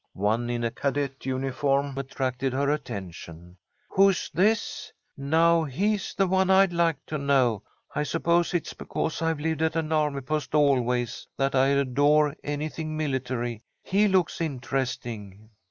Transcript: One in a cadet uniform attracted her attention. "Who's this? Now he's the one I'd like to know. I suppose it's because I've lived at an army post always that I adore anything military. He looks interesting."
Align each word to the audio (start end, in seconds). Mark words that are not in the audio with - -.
One 0.15 0.49
in 0.49 0.63
a 0.63 0.71
cadet 0.71 1.27
uniform 1.27 1.95
attracted 1.95 2.53
her 2.53 2.71
attention. 2.71 3.57
"Who's 3.89 4.31
this? 4.33 4.91
Now 5.15 5.65
he's 5.65 6.15
the 6.15 6.25
one 6.25 6.49
I'd 6.49 6.73
like 6.73 7.05
to 7.05 7.19
know. 7.19 7.61
I 7.93 8.01
suppose 8.01 8.55
it's 8.55 8.73
because 8.73 9.21
I've 9.21 9.39
lived 9.39 9.61
at 9.61 9.75
an 9.75 9.91
army 9.91 10.21
post 10.21 10.55
always 10.55 11.27
that 11.37 11.53
I 11.53 11.67
adore 11.67 12.35
anything 12.43 12.97
military. 12.97 13.61
He 13.83 14.07
looks 14.07 14.41
interesting." 14.41 15.51